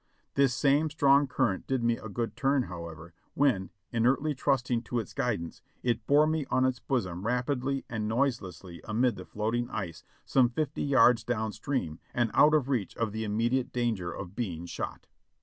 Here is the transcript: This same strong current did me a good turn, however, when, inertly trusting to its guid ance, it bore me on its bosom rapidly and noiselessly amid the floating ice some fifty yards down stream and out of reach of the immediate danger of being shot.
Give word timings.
This 0.33 0.55
same 0.55 0.89
strong 0.89 1.27
current 1.27 1.67
did 1.67 1.83
me 1.83 1.95
a 1.97 2.09
good 2.09 2.35
turn, 2.35 2.63
however, 2.63 3.13
when, 3.35 3.69
inertly 3.91 4.33
trusting 4.33 4.81
to 4.81 4.97
its 4.97 5.13
guid 5.13 5.41
ance, 5.41 5.61
it 5.83 6.07
bore 6.07 6.25
me 6.25 6.43
on 6.49 6.65
its 6.65 6.79
bosom 6.79 7.23
rapidly 7.23 7.85
and 7.87 8.07
noiselessly 8.07 8.81
amid 8.85 9.15
the 9.15 9.25
floating 9.25 9.69
ice 9.69 10.03
some 10.25 10.49
fifty 10.49 10.81
yards 10.81 11.23
down 11.23 11.51
stream 11.51 11.99
and 12.15 12.31
out 12.33 12.55
of 12.55 12.67
reach 12.67 12.97
of 12.97 13.11
the 13.11 13.23
immediate 13.23 13.71
danger 13.71 14.11
of 14.11 14.35
being 14.35 14.65
shot. 14.65 15.05